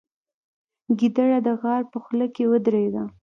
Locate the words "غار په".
1.61-1.97